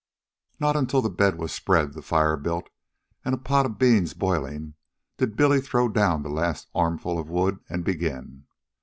[0.59, 2.71] Not until the bed was spread, the fire built,
[3.23, 4.73] and a pot of beans boiling
[5.17, 8.47] did Billy throw down the last armful of wood and begin.